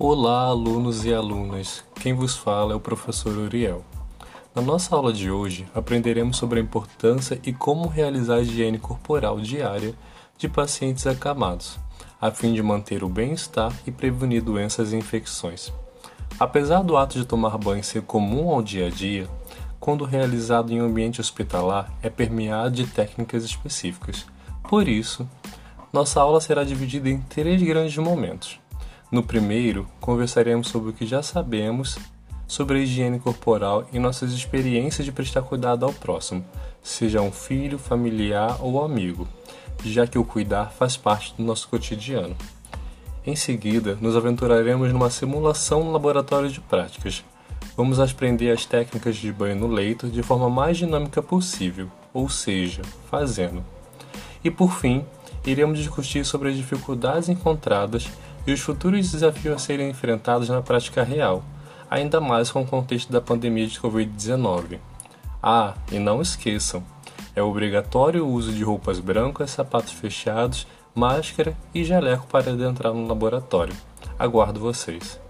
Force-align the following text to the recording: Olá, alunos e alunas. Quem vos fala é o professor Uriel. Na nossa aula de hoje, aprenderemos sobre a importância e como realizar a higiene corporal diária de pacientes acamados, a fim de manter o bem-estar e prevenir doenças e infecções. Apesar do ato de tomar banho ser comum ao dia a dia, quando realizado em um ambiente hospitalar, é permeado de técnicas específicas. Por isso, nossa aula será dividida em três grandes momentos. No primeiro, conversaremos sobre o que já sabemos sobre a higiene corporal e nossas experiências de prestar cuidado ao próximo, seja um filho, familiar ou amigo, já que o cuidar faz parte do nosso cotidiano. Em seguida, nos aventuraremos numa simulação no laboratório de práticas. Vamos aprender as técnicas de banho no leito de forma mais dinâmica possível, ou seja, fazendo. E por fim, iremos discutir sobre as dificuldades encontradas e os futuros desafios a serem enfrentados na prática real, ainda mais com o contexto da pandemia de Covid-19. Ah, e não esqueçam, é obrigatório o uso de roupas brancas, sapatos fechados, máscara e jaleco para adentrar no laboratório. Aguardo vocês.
Olá, 0.00 0.44
alunos 0.44 1.04
e 1.04 1.12
alunas. 1.12 1.82
Quem 1.96 2.14
vos 2.14 2.36
fala 2.36 2.72
é 2.72 2.76
o 2.76 2.80
professor 2.80 3.36
Uriel. 3.36 3.84
Na 4.54 4.62
nossa 4.62 4.94
aula 4.94 5.12
de 5.12 5.28
hoje, 5.28 5.66
aprenderemos 5.74 6.36
sobre 6.36 6.60
a 6.60 6.62
importância 6.62 7.40
e 7.44 7.52
como 7.52 7.88
realizar 7.88 8.36
a 8.36 8.40
higiene 8.40 8.78
corporal 8.78 9.40
diária 9.40 9.92
de 10.38 10.48
pacientes 10.48 11.04
acamados, 11.04 11.80
a 12.20 12.30
fim 12.30 12.54
de 12.54 12.62
manter 12.62 13.02
o 13.02 13.08
bem-estar 13.08 13.74
e 13.88 13.90
prevenir 13.90 14.40
doenças 14.40 14.92
e 14.92 14.96
infecções. 14.96 15.72
Apesar 16.38 16.84
do 16.84 16.96
ato 16.96 17.18
de 17.18 17.24
tomar 17.24 17.58
banho 17.58 17.82
ser 17.82 18.02
comum 18.02 18.50
ao 18.50 18.62
dia 18.62 18.86
a 18.86 18.90
dia, 18.90 19.28
quando 19.80 20.04
realizado 20.04 20.72
em 20.72 20.80
um 20.80 20.86
ambiente 20.86 21.20
hospitalar, 21.20 21.92
é 22.00 22.08
permeado 22.08 22.70
de 22.70 22.86
técnicas 22.86 23.42
específicas. 23.42 24.24
Por 24.62 24.86
isso, 24.86 25.28
nossa 25.92 26.20
aula 26.20 26.40
será 26.40 26.62
dividida 26.62 27.10
em 27.10 27.20
três 27.20 27.60
grandes 27.60 27.96
momentos. 27.96 28.60
No 29.10 29.22
primeiro, 29.22 29.88
conversaremos 30.00 30.68
sobre 30.68 30.90
o 30.90 30.92
que 30.92 31.06
já 31.06 31.22
sabemos 31.22 31.98
sobre 32.46 32.78
a 32.78 32.82
higiene 32.82 33.18
corporal 33.18 33.86
e 33.92 33.98
nossas 33.98 34.32
experiências 34.32 35.04
de 35.04 35.12
prestar 35.12 35.42
cuidado 35.42 35.84
ao 35.84 35.92
próximo, 35.92 36.44
seja 36.82 37.20
um 37.20 37.32
filho, 37.32 37.78
familiar 37.78 38.58
ou 38.60 38.82
amigo, 38.84 39.28
já 39.84 40.06
que 40.06 40.18
o 40.18 40.24
cuidar 40.24 40.70
faz 40.70 40.96
parte 40.96 41.34
do 41.36 41.42
nosso 41.42 41.68
cotidiano. 41.68 42.36
Em 43.26 43.36
seguida, 43.36 43.98
nos 44.00 44.16
aventuraremos 44.16 44.92
numa 44.92 45.10
simulação 45.10 45.84
no 45.84 45.92
laboratório 45.92 46.50
de 46.50 46.60
práticas. 46.60 47.24
Vamos 47.76 48.00
aprender 48.00 48.50
as 48.50 48.64
técnicas 48.64 49.16
de 49.16 49.32
banho 49.32 49.56
no 49.56 49.66
leito 49.66 50.08
de 50.08 50.22
forma 50.22 50.50
mais 50.50 50.78
dinâmica 50.78 51.22
possível, 51.22 51.88
ou 52.12 52.28
seja, 52.28 52.82
fazendo. 53.10 53.62
E 54.42 54.50
por 54.50 54.72
fim, 54.72 55.04
iremos 55.46 55.78
discutir 55.78 56.24
sobre 56.24 56.48
as 56.48 56.56
dificuldades 56.56 57.28
encontradas 57.28 58.08
e 58.48 58.52
os 58.54 58.60
futuros 58.60 59.12
desafios 59.12 59.56
a 59.56 59.58
serem 59.58 59.90
enfrentados 59.90 60.48
na 60.48 60.62
prática 60.62 61.02
real, 61.02 61.44
ainda 61.90 62.18
mais 62.18 62.50
com 62.50 62.62
o 62.62 62.66
contexto 62.66 63.12
da 63.12 63.20
pandemia 63.20 63.66
de 63.66 63.78
Covid-19. 63.78 64.78
Ah, 65.42 65.74
e 65.92 65.98
não 65.98 66.22
esqueçam, 66.22 66.82
é 67.36 67.42
obrigatório 67.42 68.24
o 68.24 68.32
uso 68.32 68.50
de 68.50 68.64
roupas 68.64 69.00
brancas, 69.00 69.50
sapatos 69.50 69.92
fechados, 69.92 70.66
máscara 70.94 71.54
e 71.74 71.84
jaleco 71.84 72.26
para 72.26 72.50
adentrar 72.50 72.94
no 72.94 73.06
laboratório. 73.06 73.76
Aguardo 74.18 74.58
vocês. 74.58 75.20